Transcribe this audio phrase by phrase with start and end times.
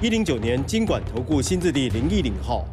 [0.00, 2.64] 一零九年经管投顾新字第零一零号。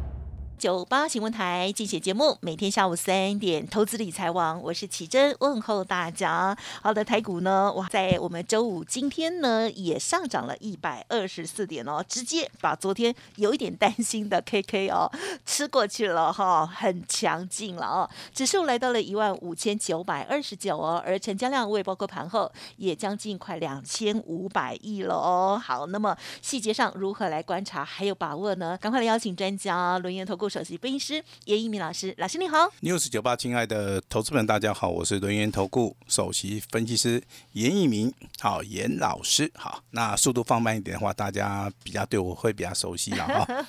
[0.58, 6.56] 九八新闻台竞选节目，每天下午三点，投资理财网，我是奇珍，问候大家。
[6.80, 15.12] 好的，台股呢，哇，在我们周五今天呢，也上涨了一百二十四点哦，直接把昨天有一点担心的 KK 哦
[15.44, 25.60] 吃过去了哈，很强劲了哦，指数来到了一万五千九百二十九哦，而成交量未包括盘后也将近快两千五百亿了哦。
[25.62, 28.78] 好，那么细节上如何来观察，还有把握呢？
[28.80, 30.45] 赶快来邀请专家轮研投顾。
[30.48, 43.66] 首席分析师严一鸣老师，老师你好，news 九八，亲爱的投资们，大家好，我是轮源投顾首席分析师严一鸣，好，严老师，好，那速度放慢一点的话，大家比较对我会比较熟悉了 哈。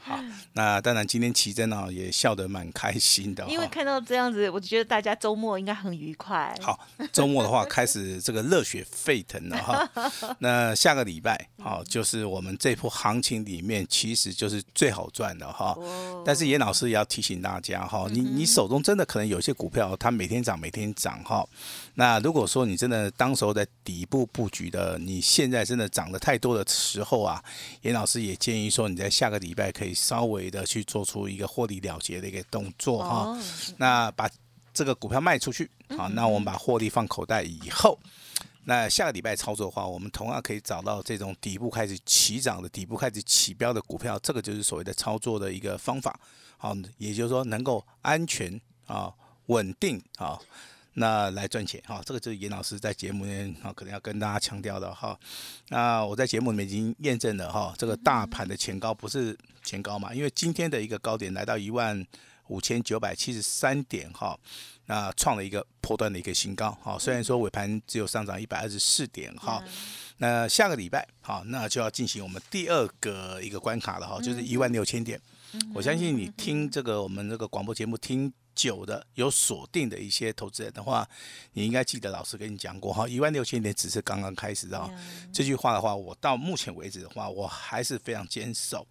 [0.00, 0.20] 好，
[0.52, 6.54] 那当然今天奇珍呢也笑得蛮开心的， 因为看到这样子，我就觉得大家周末应该很愉快。
[6.60, 6.78] 好，
[7.12, 9.90] 周末的话开始这个热血沸腾了哈。
[10.40, 15.76] 那下个礼拜，好，就是我们这波行情里面，其实就是最好赚的哈。
[16.24, 21.46] 但是严老师也要提醒大家哈，你你手中真的可能有些股票，它每天涨每天涨哈。
[21.94, 27.42] 那如果说你真的当时候在底部布局的，你现在真的涨得太多的时候啊，
[27.82, 33.36] 严老师也建议说你在下个礼拜可以稍微的去做出一个获利了结的一个动作哈。
[33.78, 34.30] 那把
[34.72, 37.98] 这个股票卖出去，好，那我们把获利放口袋以后。
[38.64, 46.18] 那下个礼拜操作的话，我们同样可以找到这种底部开始起涨的、底部开始起标的股票，这个就是所谓的操作的一个方法。
[46.56, 49.12] 好，也就是说能够安全啊、
[49.46, 50.38] 稳定啊，
[50.94, 52.00] 那来赚钱哈。
[52.06, 55.18] 这个就是严老师在节目里面啊，可能要跟大家强调的哈。
[55.70, 60.14] 那我在节目里面已经验证了哈，这个大盘的前高不是前高嘛？
[60.14, 62.06] 因为今天的一个高点来到一万
[62.48, 64.38] 五千九百七十三点哈。
[64.86, 69.62] 那创了一个破断的一个新高，哈，虽然说尾盘只有上涨一百二十四点，哈，
[70.18, 75.18] 那下个礼拜，好，那就要进行我们第二个一个关卡了，哈，就是一万六千点。
[75.72, 81.08] 我相信你听这个我们这个广播节目听久的，有锁定的一些投资人的话，
[81.52, 84.90] 你应该记得老师跟你讲过，哈，一万六千点只是刚刚开始啊。
[85.32, 88.86] 这句话的话，我到目前为止的话，我还是非常坚守。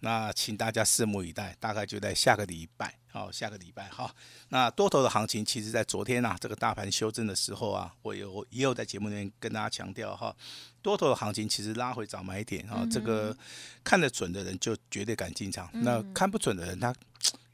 [0.00, 4.14] 那请大家拭目以待，大概就在下个礼拜，好，下个礼拜哈。
[4.50, 10.34] 那多头的行情，其实在昨天呐，这个大盘修正的时候啊，我有也有在节目里面跟大家强调哈，
[10.80, 13.36] 多头的行情其实拉回早买点哈，这个
[13.82, 16.94] 看得准的人就绝对敢进场，那看不准的人他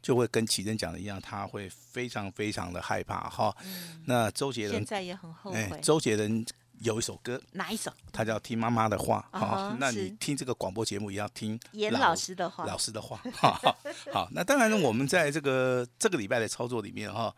[0.02, 3.56] 就会跟奇珍讲的一样，他会非常非常的害怕哈。
[4.04, 6.44] 那周杰伦现在也很后悔，周杰伦。
[6.80, 7.92] 有一首歌，哪一首？
[8.12, 9.26] 他叫听妈妈的话。
[9.32, 12.66] 好，那你听这个广播节目也要听严老师的话。
[12.66, 13.20] 老师的话。
[14.12, 17.34] 好，那当然呢，我们在这个这个礼拜的操作里面哈，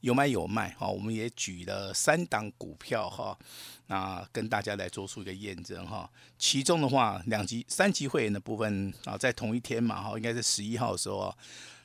[0.00, 3.38] 有买有卖哈，我们也举了三档股票哈，
[3.86, 6.10] 那跟大家来做出一个验证哈。
[6.38, 11.32] 其中的话，两级、三级会员的部分啊，在同一天嘛哈，应该是十一号的时候，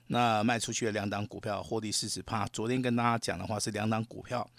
[0.07, 2.47] 那卖出去的两档股票获利四十趴。
[2.47, 4.49] 昨天跟大家讲的话是两档股票。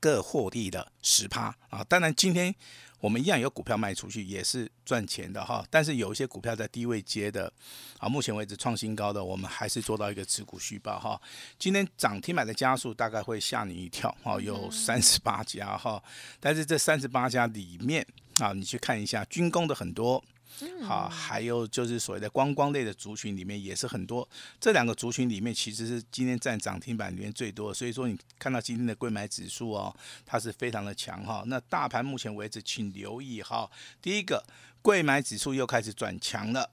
[0.00, 2.54] 各获利的十趴啊，当然今天
[3.00, 5.64] 我们一样有股票卖出去，也是赚钱的哈。
[5.68, 7.52] 但是有一些股票在低位接的
[7.98, 11.20] 啊，目前为止创新高的，我们还是做到一个持股续报哈。
[11.58, 16.02] 今天涨停板的家数大概会吓你一跳哈，有三十八家哈。
[16.38, 18.06] 但是这三十八家里面
[18.38, 20.22] 啊，你去看一下军工的很多。
[20.82, 24.28] 好，还有就是所谓的观光类的族群里面也是很多，
[24.60, 31.42] 这两个族群里面其实是今天占涨停板里面最多，所以说你看到今天的贵买指数哦，它是非常的强哈。
[31.46, 33.68] 那大盘目前为止，请留意哈，
[34.00, 34.44] 第一个
[34.82, 36.70] 贵买指数又开始转强了，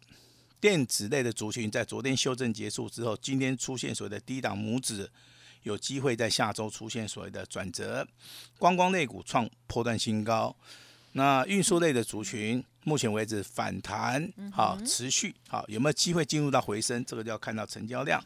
[0.59, 5.09] 电子类的族群在昨天修正结束之后，今天出现所谓的低档拇指，
[5.63, 8.07] 有机会在下周出现所谓的转折，
[8.57, 10.55] 观光类股创破断新高。
[11.13, 17.03] 那运输类的族群，目前为止反弹好持续好，有没有机会进入到回升？
[17.03, 18.23] 这个就要看到成交量。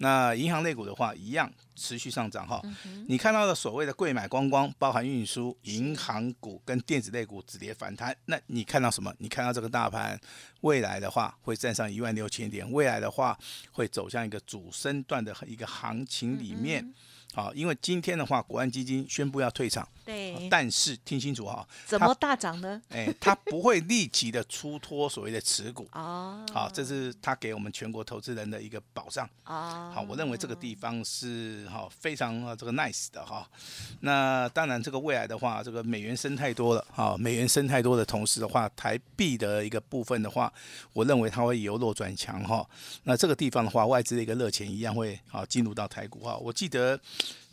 [0.00, 2.62] 那银行类股的话，一样持续上涨哈。
[3.08, 9.12] 你看到的所谓的贵买光光，包含运输、银行股跟电子类股止跌反弹，那你看到什么？
[9.18, 10.16] 你看到这个大盘
[10.60, 13.36] 未来的话会站上一万六千点，未来的话
[13.72, 16.94] 会走向一个主升段的一个行情里面。
[17.38, 22.82] 好，因为今天的话，国安基金宣布要退场，对，但是听清楚哈，怎么大涨呢？
[22.88, 25.88] 哎，它不会立即的出脱所谓的持股。
[25.92, 29.24] 哦，好，这是他给我们全国投资人的一个保障。
[29.44, 33.48] 哦，好，我认为这个地方是哈非常这个 nice 的哈。
[34.00, 40.52] 那当然，这个未来的话，这个美元升太多了哈，美元升太多的同时的话，台币的一个部分的话，
[40.92, 42.68] 我认为它会由弱转强哈。
[43.04, 46.36] 那这个地方的话，外资的一个热钱一样会好进入到台股哈。
[46.36, 46.98] 我记得。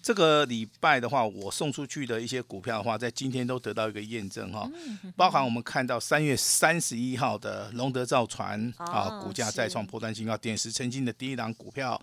[0.06, 4.70] 这个礼拜的话，我送出去的一些股票的话，在今天都得到一个验证哈，
[5.16, 12.00] 包含我们看到三月三十一号的龙德造船啊，股价再创破断新高，点石成金的第一档股票。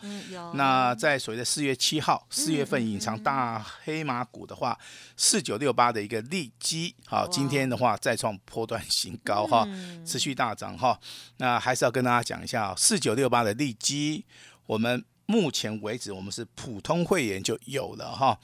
[0.55, 4.77] 那在所谓的四月七号，四月份隐藏大黑马股的话，
[5.17, 9.65] 四九六八的一个利基，好，今天的话再创破断新高哈，
[10.05, 10.99] 持续大涨哈。
[11.37, 14.25] 那还是要跟大家讲一下，四九六八的利基，
[14.67, 15.05] 我们。
[15.33, 18.39] 目前为止，我们是普通会员就有了哈，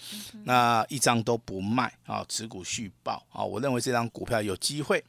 [0.45, 5.05] 那一张都不卖啊，持股续报啊，我认为这张股票有机会，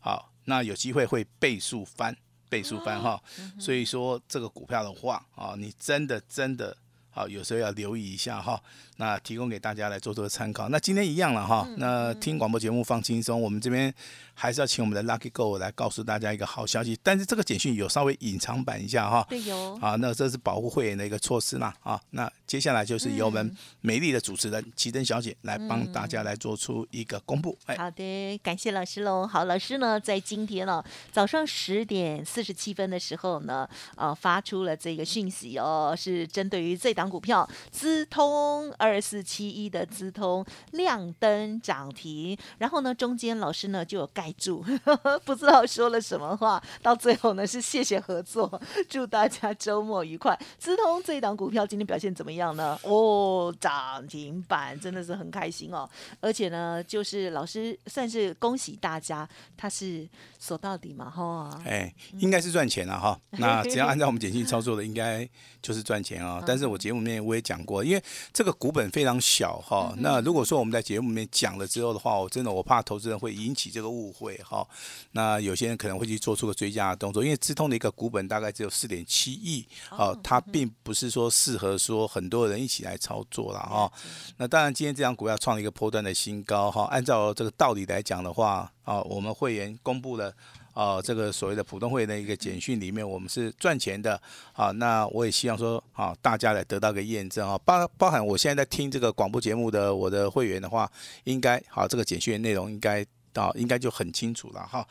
[0.00, 2.16] 好，那有机会会倍数翻，
[2.48, 3.22] 倍数翻哈，
[3.60, 6.76] 所以说这个股票的话啊，你真的真的
[7.12, 8.60] 好，有时候要留意一下哈。
[8.96, 10.68] 那提供给大家来做做参考。
[10.68, 11.66] 那今天一样了哈。
[11.78, 13.92] 那听广播节目放轻松，我们这边
[14.40, 16.98] 还是要请我们的 Lucky Go 来告诉大家一个好消息。
[17.02, 19.26] 但是这个简讯有稍微隐藏版一下哈。
[19.28, 19.74] 对有。
[19.82, 22.00] 啊，那这是保护会员的一个措施啦啊。
[22.10, 27.58] 那接下来就是由我们美丽的主持人齐珍小姐来帮大家来做出一个公布。
[27.66, 29.26] 哎好的，感谢老师喽。
[29.26, 30.82] 好，老师呢在今天呢
[31.12, 38.40] 早上十点四十七分的时候呢，呃发出了这个讯息哦，是针对于这档股票资通。
[38.78, 44.64] 二四七一的资通亮灯涨停，然后呢，中间老师呢就有盖住，
[45.24, 50.38] 不知道说了什么话，到最后呢是谢谢合作， 祝大家周末愉快。
[50.58, 52.78] 资通这一档股票今天表现怎么样呢？
[52.82, 55.88] 哦，涨停板真的是很开心哦，
[56.20, 60.06] 而且呢，就是老师算是恭喜大家，他是
[60.38, 63.18] 锁到底嘛，哈，哎，应该是赚钱了哈。
[63.30, 65.26] 那只要按照我们简讯操作的，应该
[65.62, 66.42] 就是赚钱啊。
[66.46, 68.02] 但是我节目里面我也讲过，因为
[68.32, 68.90] 这个股本。
[68.90, 74.66] 非常小哈，那如果说我们在节目里面讲了之后的话，我真的我怕投资人会引起这个误会哈。
[75.12, 83.92] 那有些人可能会去做出个追加的动作，因为智通的一个股本大概只有四点七亿，哦，它并不是说适合说很多人一起来操作了哈。
[84.36, 90.34] 那当然今天这张股票创了一个波段的新高哈，按照这个道理来讲的话，啊，我们会员公布了。
[90.72, 94.18] 啊，这个所谓的普通会的一个简讯里面，我们是赚钱的
[94.52, 94.70] 啊。
[94.70, 97.58] 那我也希望说，啊，大家来得到个验证啊。
[97.64, 100.90] 包包含我现在在听这个广播节目的我的会员的话，
[101.24, 104.86] 应该好，这个简讯内容应该到应该就很清楚了哈。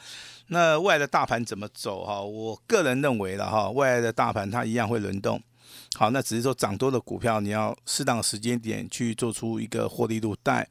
[0.47, 2.21] 那未来的大盘怎么走哈？
[2.21, 5.41] 我个人认为了哈，未来的大盘它一样会轮动。
[5.95, 10.67] 好，那只是说涨多的股票，你要适当的时间点去做出一个获利度带，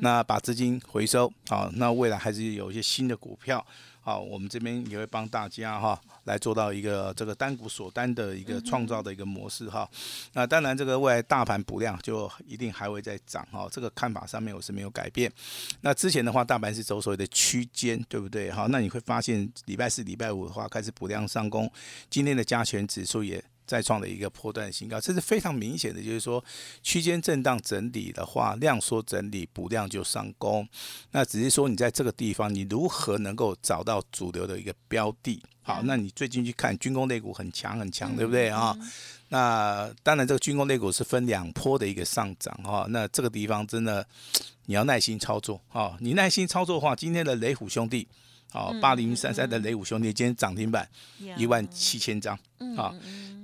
[0.00, 1.32] 那把资金回收。
[1.48, 3.64] 好，那未来还是有一些新的股票。
[4.06, 9.90] 好，我们这边也会帮大家哈来做到一个这个单股锁单的一个创造的一个模式哈。
[10.32, 13.66] 那当然，这个未来大盘补量就一定还会再涨哈。
[13.68, 15.28] 这个看法上面我是没有改变。
[15.80, 18.48] 那之前的话，大盘是走所谓的区间，对不对？
[18.48, 21.68] 哈，那你会发现礼拜四、礼拜五的话开始补量上攻，
[22.08, 23.42] 今天的加权指数也。
[23.66, 26.42] 再创的一个破断新高，这是非常明显的，就是说
[26.82, 30.66] 区间震荡整理的话，量缩整理补量就上攻。
[31.10, 35.42] 那只是说你在这个地方，你如何能够找到主流的一个标的？
[35.62, 38.76] 好，那你最近去看军工类股很强很强，对不对啊？
[39.30, 42.86] 那当然，这个军工类股是分两波的一个上涨哈。
[42.90, 44.06] 那这个地方真的
[44.66, 45.96] 你要耐心操作啊！
[46.00, 48.06] 你耐心操作的话，今天的雷虎兄弟。
[48.56, 50.88] 好，八零三三的雷五兄弟今天涨停板
[51.36, 52.34] 一万七千张。
[52.74, 52.94] 啊，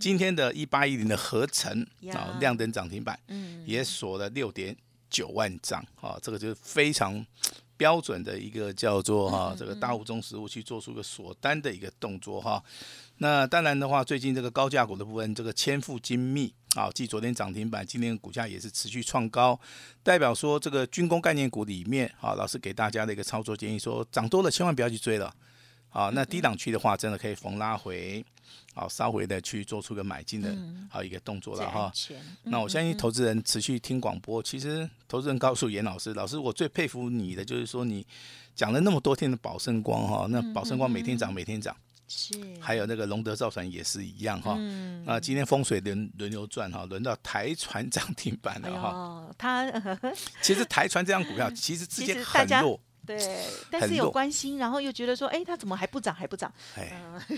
[0.01, 3.19] 今天的一八一零的合成啊，亮灯涨停板，
[3.67, 4.75] 也锁了六点
[5.11, 5.85] 九万张。
[6.01, 7.23] 啊，这个就是非常
[7.83, 12.63] 标准的一个叫做哈，这个大户中实物去做出个锁单的一个动作哈。
[13.19, 19.59] 那当然的话，最近这个高价股的部分，这个千富精密啊，继昨天涨停板，今天股价也是持续创高，
[20.05, 25.35] 代表说这个军工概念股里面，啊，老师给大家的一个操作建议，说涨多了千万不要去追了，
[25.91, 28.25] 啊，那低档区的话，真的可以逢拉回，
[28.73, 30.57] 好稍微的去做出个买进的
[30.91, 31.93] 好一个动作了哈。
[32.45, 38.07] 那我相信投资人持续听广播，其实投资人告诉严老师，老师我最佩服你的就是说你
[38.55, 41.77] 讲了那么多天的宝盛光哈，那宝盛光每天涨每天涨。
[42.09, 44.55] 是，还有那个龙德造船也是一样哈。
[44.59, 45.03] 嗯。
[45.07, 48.89] 那今天风水轮轮流转哈，轮到台船涨停板了哈。
[48.91, 49.73] 哦， 它
[50.43, 53.19] 其实台船这张股票其实 之前很弱，对，
[53.71, 56.53] 但是有关心，然后又觉得说，哎，它怎么还不涨还不涨？
[56.77, 56.93] 哎，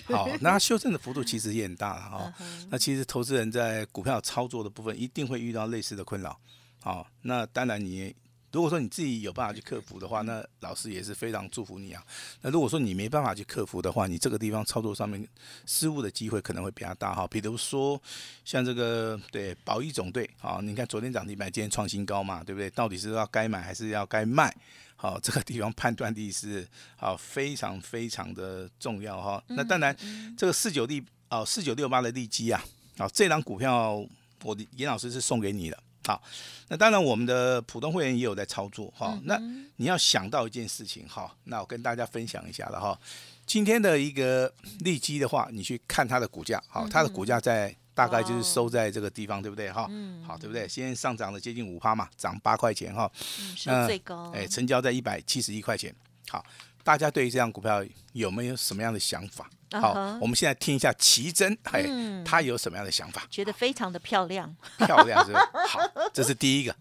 [0.06, 2.35] 好，那修正的幅度其实也很大了哈。
[2.68, 6.38] 那其实投资人在股票操作的部分一定会遇到类似的困扰。
[6.80, 8.14] 好，那当然你
[8.54, 12.00] 如果说你自己有办法去克服的话，那老师也是非常祝福你啊。
[12.40, 15.26] 那如果说你没办法去克服的话，你这个地方操作上面
[15.66, 17.26] 失误的机会可能会比较大哈。
[17.26, 18.00] 比如说
[18.44, 22.70] 像这个对保一总队啊，你看昨天涨停板，今天创新高嘛，对不对？
[22.70, 24.54] 到底是要该买还是要该卖？
[24.94, 26.64] 好，这个地方判断力是
[26.96, 29.42] 好非常非常的重要哈。
[29.49, 29.96] 那当然，
[30.38, 32.64] 这个四九六哦四九六八的利基啊，
[32.96, 34.00] 好这张股票
[34.44, 35.82] 我的严老师是送给你的。
[36.06, 36.23] 好，
[36.68, 39.18] 那当然我们的普通会员也有在操作哈。
[39.25, 39.40] 那
[39.76, 42.99] 你要想到一件事情哈，那我跟大家分享一下了哈。
[43.46, 49.88] 今天的一个利基的话，你去看它的股价，好，它的股价在大概就是收在这个地方，对不对哈？
[50.26, 50.68] 好，对不对？
[50.68, 53.11] 现在上涨了接近五趴嘛，涨八块钱哈。
[53.56, 54.30] 是最高。
[54.32, 55.94] 哎，成交在一百七十一块钱。
[56.28, 56.44] 好，
[56.82, 59.49] 大家对于这张股票有没有什么样的想法？
[59.73, 61.85] 好，我们现在听一下奇珍，哎，
[62.25, 63.23] 他有什么样的想法？
[63.30, 65.40] 觉得非常的漂亮，漂亮是吧？
[65.68, 65.80] 好，
[66.12, 66.75] 这是第一个。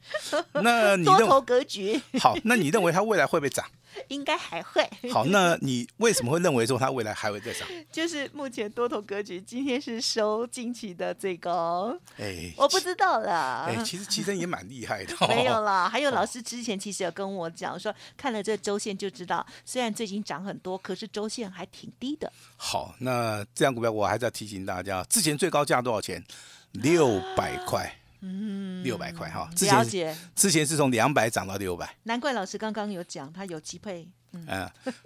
[0.53, 2.01] 那你多头格局。
[2.19, 3.65] 好，那你认为它未来会不会涨？
[4.07, 4.89] 应该还会。
[5.11, 7.67] 好，那你为什么会认为说它未来还会再涨？
[7.91, 11.95] 就是目前多头格局，今天是收近期的最高。
[12.17, 13.65] 哎，我不知道啦。
[13.67, 15.15] 哎，其实奇珍也蛮厉害的。
[15.29, 22.31] 没有啦，还有老师之前其实有跟我讲说，看了这周线就知道，虽然最近涨很多，可是周线还挺低的。
[22.57, 26.23] 好，那这样股票我还是要提醒大家，之前最高价多少钱？
[26.71, 27.93] 六百块。
[28.25, 30.17] 嗯，六百块哈，之前。
[30.33, 34.07] 之前是从两百涨到六百，难怪老师刚刚有讲他有机配。
[34.31, 34.47] 嗯，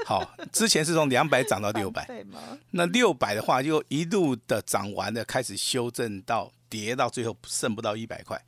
[0.05, 2.07] 好，之前是从两百涨到六百，
[2.69, 8.39] 那六百的话就一路的涨完的，开始修正到跌到最后剩不到一百块。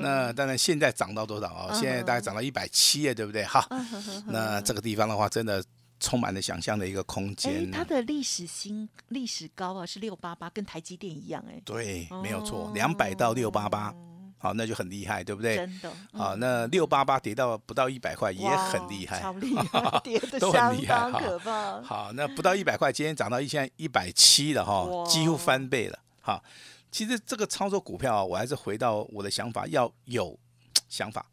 [0.00, 1.74] 那当然现在涨到多少啊？
[1.74, 3.44] 现在大概涨到一百七了，对不对？
[3.44, 3.62] 哈，
[4.24, 5.62] 那这个地方的话，真的。
[6.00, 7.70] 充满了想象的一个空间。
[7.70, 11.60] 它的历史新历史高啊，是六八八，跟台积电一样哎。
[11.64, 13.94] 对，没有错，两百到六八八，
[14.38, 15.56] 好，那就很厉害，对不对？
[15.56, 15.92] 真的。
[16.12, 21.82] 好，那六八八跌到不到一百块也很厉害，超 厉害，跌的相当可怕。
[21.82, 25.98] 好，那不到一百块，今天涨到一千一百七了哈，几乎翻倍了。
[26.20, 26.42] 好，
[26.92, 30.38] 其实这个操作股票啊，我还是回到我的想法，要有
[30.88, 31.26] 想法。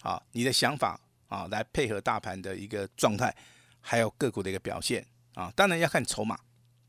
[0.00, 0.98] 好，你的想法
[1.28, 3.34] 啊，来配合大盘的一个状态。
[3.82, 6.38] 还有个股的一个表现啊，当然要看筹码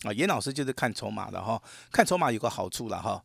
[0.04, 0.14] 啊。
[0.14, 3.22] 严老师就是看筹码的哈，看筹码有个好处了哈，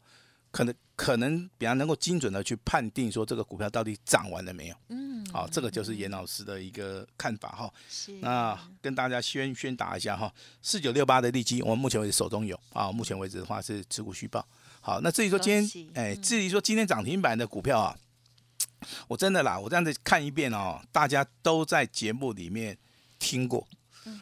[0.50, 4.76] 可能可能比较能够精准的去判定说这个股票到底涨完了没有。
[4.88, 7.72] 嗯，好，这个就是严老师的一个看法哈。
[7.88, 8.12] 是。
[8.20, 10.32] 那跟大家宣宣达一下哈，
[10.62, 14.44] 四九六八的利基，我们目前为止手中有啊，目前为止的话是持股续报。
[14.80, 17.94] 好，那至于说今天，哎，至于说今天涨停板的股票啊，
[19.08, 22.78] 我真的啦，我这样子看一遍哦，大家都在节目里面。
[23.18, 23.66] 听过，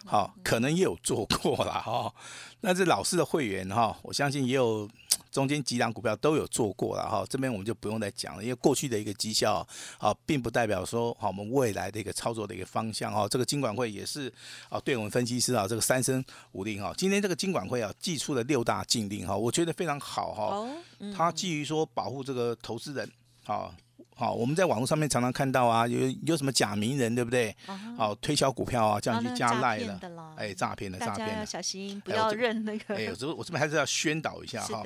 [0.04, 2.12] 好，可能也有做过了哈。
[2.62, 4.88] 那这老师的会员哈，我相信也有
[5.30, 7.24] 中间几档股票都有做过了哈。
[7.28, 9.66] 这边我们就不用再讲了，因为过去的一个绩效
[9.98, 13.28] 啊，并不代表说好我们未来的一个操作的一个方向哈。
[13.28, 14.32] 这个金管会也是
[14.70, 20.66] 啊，对我们分析师啊，这个三生五令哈，今天这个金管会啊，寄出了六大禁令哈，我觉得非常好哈。
[21.14, 23.10] 它基于说保护这个投资人
[23.44, 23.70] 啊。
[24.18, 27.54] 好，我们在网络上面常常看到啊，有有什么假名人，对不对？
[27.98, 30.00] 好，推销股票啊，叫你去加赖了，
[30.36, 32.96] 哎，诈骗的，诈骗的，要小心，不要认那个。
[32.96, 34.82] 哎，我这我这边还是要宣导一下哈。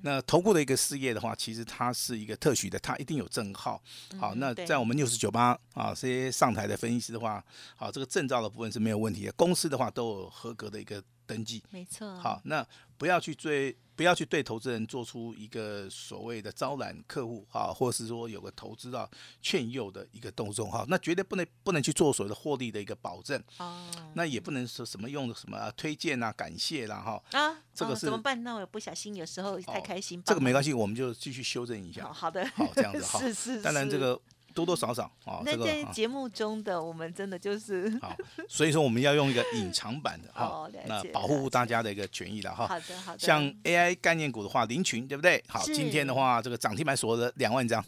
[0.00, 3.80] 那投顾的一个事业的话，其实它是一个特许的，它一定有证号。
[4.18, 7.40] 好，那在我们六十九八啊，这些上台的分析师的话，
[7.76, 9.32] 好，这个证照的部分是没有问题的。
[9.36, 11.62] 公司的话都有合格的一个登记。
[11.70, 12.14] 没错。
[12.18, 13.76] 好，那不要去追。
[13.94, 19.08] 不要去对投资人做出一个所谓的招揽客户哈，或者是说有个投资到
[19.42, 28.42] 劝诱的一个动作哈，那绝对不能不能去做所谓的获利的一个保证哦，那也不能说什么用什么推荐啊、感谢啦哈啊，这个是怎么办？
[28.42, 32.10] 那我不小心有时候太开心，这个没关系，我们就继续修正一下。
[32.10, 34.18] 好的，好这样子 哈，是是，当然这个。
[34.52, 38.16] 多多少少啊，那在节目中的我们真的就是好，
[38.48, 42.66] 所以说我们要用一个隐藏版的 哈，那保护大家的一个权益的哈。
[42.66, 43.18] 好的好的。
[43.18, 45.42] 像 AI 概念股的话，林群对不对？
[45.48, 47.84] 好，今天的话这个涨停板锁了两万张，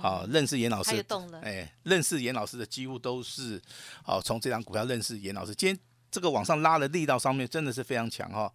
[0.00, 1.04] 好，认识严老师，
[1.42, 3.60] 哎，认识严老师的几乎都是，
[4.02, 5.54] 好，从这张股票认识严老师。
[5.54, 5.78] 今天。
[6.14, 8.48] 这个往上拉的力道上面真的是非常强哈，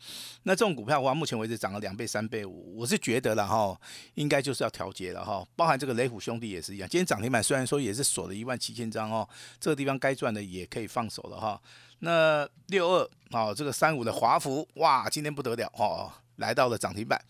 [0.43, 3.77] 那这种股票的话，目前为止涨了两倍、三倍，我是觉得了哈，
[4.13, 5.45] 应该就是要调节了哈。
[5.57, 9.27] 包含这个雷虎兄弟也是一样，今天涨停板虽然说也是锁了一万七千张哦，
[9.59, 11.61] 这个地方该赚的也可以放手了哈。
[11.99, 17.21] 那六二啊，这个三五的华孚哇，今天不得了哈，来到了涨停板，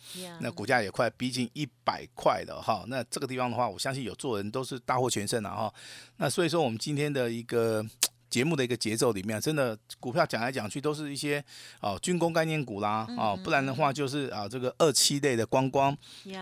[0.42, 2.86] 那股价也快逼近一百块了哈。
[2.86, 5.74] 那这个地方的话，我相信有做人都是大获全胜了哈。
[6.18, 7.84] 那所以说我们今天的一个。
[8.30, 11.44] 节目的一个节奏里面，真的股票讲来讲去都是一些
[11.82, 15.96] 哦军工概念股啦，哦不然的话就是啊这个二期类的观光，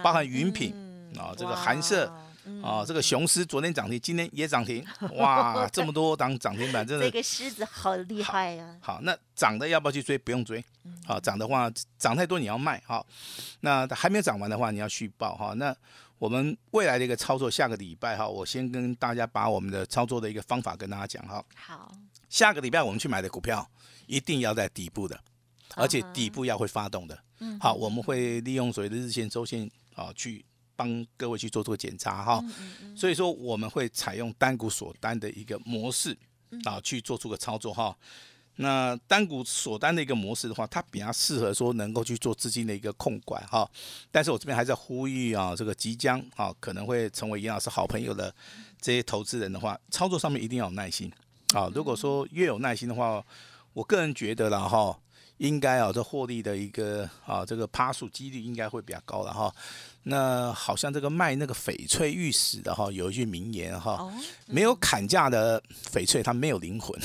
[0.03, 0.73] 包含云品
[1.17, 2.11] 啊这个寒舍
[2.63, 8.75] 啊，这个雄狮昨天涨停，今天也涨停， 哇，这么多档涨停板，真的这个狮子好厉害呀！
[8.79, 10.17] 好，那涨的要不要去追？
[10.17, 10.63] 不用追。
[11.05, 13.05] 好，涨的话涨太多你要卖哈。
[13.59, 15.53] 那还没有涨完的话，你要续报哈。
[15.55, 15.75] 那
[16.19, 21.43] 我们未来的一个操作，下个礼拜哈，我先跟大家把我们的操作的一个方法跟大家讲哈。
[21.55, 21.91] 好，
[22.29, 23.69] 下个礼拜我们去买的股票，
[24.07, 25.19] 一定要在底部的，
[25.75, 27.17] 而且底部要会发动的。
[27.39, 30.43] 嗯，好，我们会利用所谓的日线、周线啊，去
[30.75, 32.43] 帮各位去做做个检查哈。
[32.95, 36.17] 所以说，我们会采用单股锁单的一个模式
[36.63, 37.95] 啊，去做出个操作哈。
[38.57, 43.69] 那单股锁单的一个模式的话，它比较适合说能够去做资金的一个控管哈。
[44.11, 48.33] 但是我这边还在呼吁啊，这个即将啊可能会成为严老师好朋友的
[48.81, 51.11] 这些投资人的话，操作上面一定要有耐心
[51.53, 51.71] 啊。
[51.73, 53.23] 如果说越有耐心的话，
[53.73, 54.99] 我个人觉得了哈。
[55.37, 59.53] 应该啊，这获利的一个啊，这个趴数几率应该会比较高了哈。
[60.09, 64.11] 那好像这个卖那个翡翠玉石的哈，有一句名言哈，
[64.45, 65.61] 没有砍价的
[65.91, 66.97] 翡翠它没有灵魂。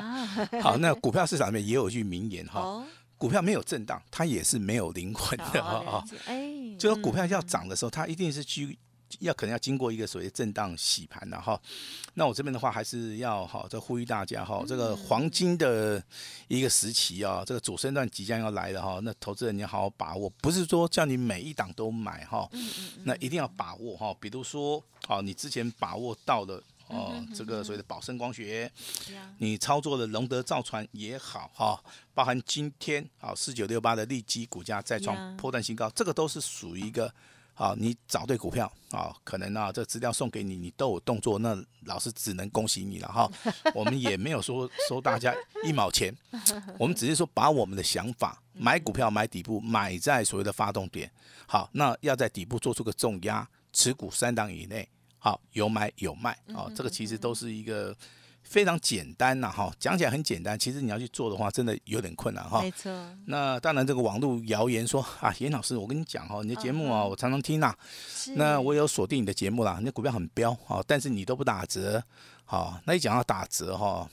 [0.62, 2.84] 好，那股票市场里面也有一句名言哈，
[3.16, 6.04] 股票没有震荡，它也是没有灵魂的哈。
[6.26, 8.78] 哎，就是股票要涨的时候，它一定是去。
[9.18, 11.60] 要可能要经过一个所谓震荡洗盘的哈，
[12.14, 16.02] 那我这边的话还是要哈，这呼吁大家哈，这个黄金的
[16.48, 22.48] 一个时期啊，这个主升段即将要来了哈，那投资人你要好好把握，不是说叫你每一档都买哈，
[23.04, 28.70] 那一定要把握哈，比如说好，你之前把握到了哦，这个所谓的宝盛光学，
[29.38, 31.82] 你操作的龙德造船也好哈，
[32.14, 37.12] 包含今天啊四九六八的利基股价再创破断新高，这个都是属于一个。
[37.60, 43.30] 啊，你找对股票啊，可能啊，这资料送给你，你都有动作，那老师只能恭喜你了哈。
[43.74, 46.10] 我们也没有说收大家一毛钱，
[46.78, 51.12] 我们只是说把我们的想法，买股票买底部，买在所谓的发动点。
[51.46, 54.88] 好，那要在底部做出个重压，持股三档以内，
[55.18, 57.94] 好，有买有卖啊，这个其实都是一个。
[58.42, 62.60] 非常简单呐，哈，讲起来很简单，其实你要去做的话，真的有点困难哈。
[62.60, 62.90] 没错。
[63.26, 67.74] 那当然，这个网络谣言说啊，严老师，我跟你讲哈，你的节目啊，我常常听呐。
[68.34, 72.02] 那我有锁定你的节目啦，你的股票很彪哈，但是你都不打折，
[72.44, 74.08] 好，那一讲要打折哈，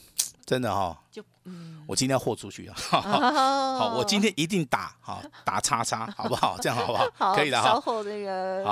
[0.46, 1.02] 真的哈。
[1.12, 1.84] 就嗯。
[1.88, 6.58] 我今天要豁出去 了，好，我今天一定打，好，打叉叉，好不好？
[6.62, 7.08] 这样好不好？
[7.16, 7.70] 好，可以的哈。
[7.70, 8.66] 稍后这个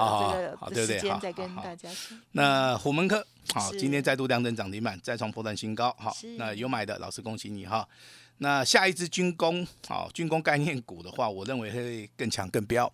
[0.58, 2.18] 好这个时间再跟大家说。
[2.34, 3.26] 那虎门科。
[3.54, 5.96] 好，今天再度亮灯涨停板，再创破断新高。
[6.00, 7.88] 好，那有买的老师恭喜你哈。
[8.40, 12.92] 那下一支军工，好，军工概念股的话，我认为会更强更标。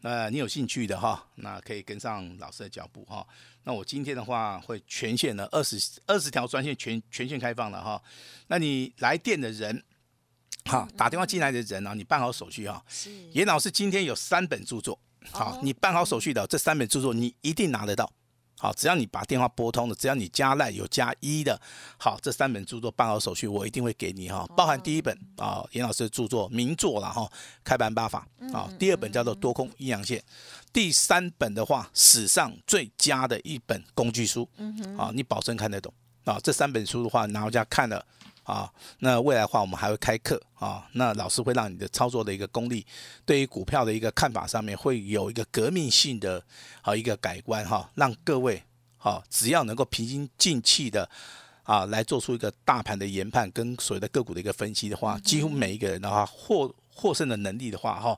[0.00, 3.26] 那你有兴趣的哈，那可以跟上老师的脚步哈。
[3.64, 8.00] 那我今天的话会全线的二十二十条专线全全线开放了哈。
[8.46, 9.82] 那你来电的人，
[10.66, 12.84] 好，打电话进来的人啊，你办好手续哈。
[13.32, 14.98] 严老师今天有三本著作，
[15.32, 18.12] 好，你办好手续的这三本著作，你一定拿得到。
[18.58, 21.60] 好，只要你把电话拨通了，只要你加赖有加一的，
[21.98, 27.30] 好，这三本著作办好手续，我一定会给你哈，包含第一本啊，严老师的著作名作了哈，
[27.62, 30.22] 开盘八法啊，第二本叫做多空阴阳线，
[30.72, 34.48] 第三本的话，史上最佳的一本工具书，
[34.96, 35.92] 啊，你保证看得懂。
[36.24, 38.04] 啊，这三本书的话，拿回家看了。
[38.46, 40.88] 啊，那未来的话，我们还会开课啊。
[40.92, 42.86] 那老师会让你的操作的一个功力，
[43.24, 46.40] 对于股票的一个看法上面，会有一个革命性的
[46.82, 47.90] 啊一个改观哈。
[47.96, 48.62] 让各位
[48.96, 51.10] 哈，只要能够平心静气的
[51.64, 58.16] 啊，来做出一个大盘的研判跟所谓的个股的一个分析的话，几乎每一个人的话获获胜的能力的话哈。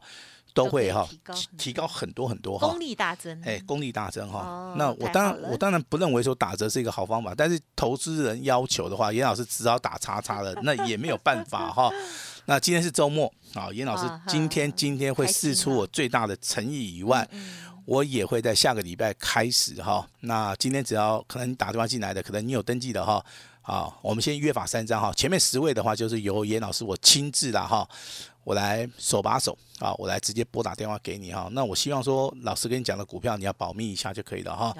[0.58, 1.08] 都会哈
[1.56, 4.74] 提高很多很多哈，功力大增哎，功力大增哈。
[4.76, 11.88] 那我当然我当然不认为说打折是一个好方法，但是投资人要求的话，严老师只好打叉叉了， 那也没有办法哈。
[12.46, 17.28] 那今天是周末啊，严老师今天今天会试出我最大的诚意以外，
[17.84, 20.04] 我也会在下个礼拜开始哈。
[20.20, 23.24] 那今天只要可能你打电话进来的，可能你有登记的哈。
[23.60, 25.12] 好，我们先约法三章哈。
[25.12, 27.86] 前面十位的话，就是由严老师我亲自的哈，
[28.48, 31.50] 我来手把手啊，我来直接拨打电话给你哈。
[31.52, 34.72] 那我希望说，老师跟你讲的股票，你要保密一下就可以了哈。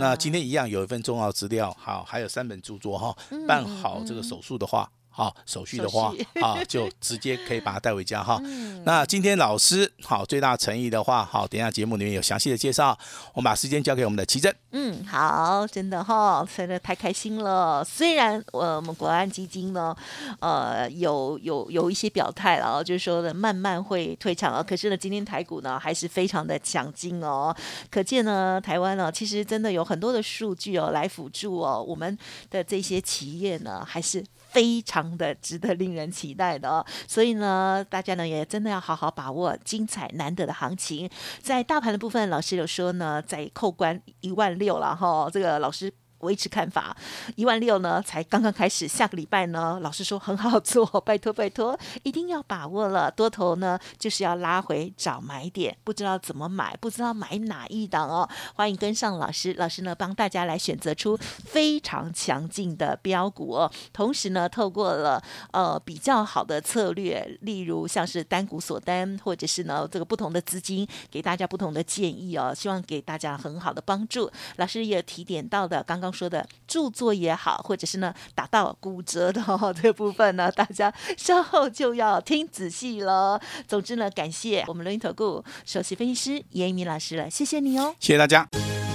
[0.00, 3.14] 那今天一样有一份重要资料，好，还有三本著作哈。
[3.46, 4.90] 办好这个手术的话。
[5.10, 8.40] 好，手续的话 啊，就直接可以把它带回家哈。
[8.84, 12.96] 那今天老师好，最大诚意的话，好，等下节目里面有详细的介绍，
[13.34, 14.54] 我们把时间交给我们的奇珍。
[14.70, 17.84] 嗯，好，真的哈，真的太开心了。
[17.84, 19.94] 虽然我们国安基金呢，
[20.38, 27.54] 呃，有有有一些表态了，就是说的慢慢会退场了，可是呢，今天台股呢还是非常的强劲哦。
[27.90, 32.16] 可见呢，台湾呢，其实真的有很多的数据哦来辅助哦，我们
[32.48, 34.24] 的这些企业呢还是。
[34.50, 36.84] 非常的值得令人期待的哦。
[37.06, 41.08] 所以呢，大家呢也真的要好好把握精彩难得的行情。
[41.40, 45.92] 在大盘的部分，老师有说呢，在扣关一万六了哈，这个老师。
[46.20, 46.96] 维持看法，
[47.36, 53.10] 一万六呢才刚刚开始，下个礼拜呢，老师说很好做， 拜托拜托，一定要把握了。
[53.10, 63.72] 多头呢就是要拉回找买点，不知道怎么买，不知道买哪一档哦，欢迎跟上老师，老师呢帮大家来选择出非常强劲的标股哦。
[63.92, 74.30] 同时呢，透过了呃比较好的策略，例如像是单股锁单，或者是呢这个不同的资金，给大家不同的建议哦，希望给大家很好的帮助。
[74.56, 76.09] 老师也提点到的，刚刚。
[76.12, 79.42] 说的著作也好，或者是呢打到骨折的
[79.74, 83.40] 这个部分呢，大家稍后就要听仔细了。
[83.66, 88.48] 总之呢，感谢我们录音投顾首席分析师严一鸣老师了，谢谢你哦，谢谢大家。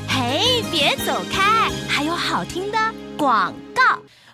[0.08, 2.78] 嘿，别走开，还有好听的
[3.18, 3.65] 广告。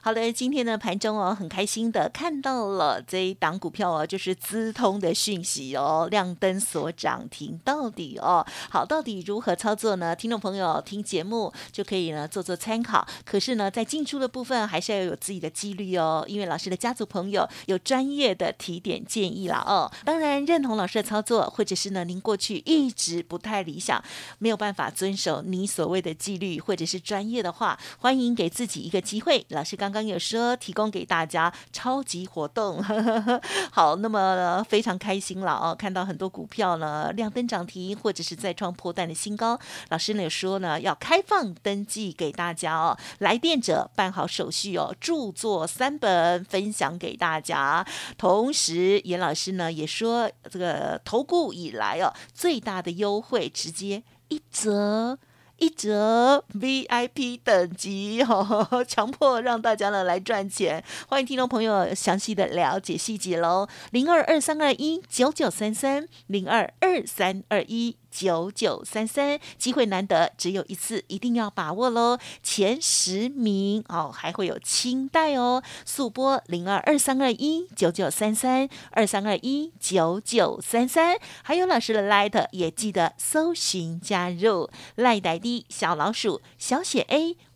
[0.03, 8.43] 好的，今天呢盘中哦，很开心的看到了这一档股票哦，就是资通的讯息哦，亮灯所涨停到底哦。
[8.71, 10.15] 好，到底如何操作呢？
[10.15, 13.07] 听众朋友听节目就可以呢做做参考。
[13.23, 19.91] 可是呢，在进出的部分还是要有自己的纪律哦，因为老师的家族朋友有专业的提点建议了哦。
[20.03, 24.03] 当然认同老师的操作，或者是呢您过去一直不太理想，
[24.39, 29.45] 没有办法遵守你所谓的纪律或者是专业的话，欢迎给自己一个机会。
[29.49, 29.90] 老师刚。
[29.91, 32.81] 刚刚有说提供给大家超级活动，
[33.71, 39.59] 好，那么非常开心了哦，看到很多股票呢亮灯涨停，或者是再创破蛋的新高。
[39.89, 47.85] 老师呢说呢要开放登记给大家哦，来电者办好手续哦，著作三本分享给大家。
[48.17, 55.19] 同时，严老师呢也说这个投顾以来哦最大的优惠，直接一折。
[55.61, 68.00] 一折 VIP 等级哦， 强迫让大家呢来赚钱，欢迎听众朋友详细的了解细节喽，零二二三二一九九三三零二二三二一。
[68.11, 72.19] 九九三三，机会难得，只有一次，一定要把握喽！
[72.43, 87.37] 前十名哦，还会有清代哦，速播零二二三二一九九三三二三二一九九三三，还有老师的 Light 也记得搜寻加入赖呆的小老鼠小写 A。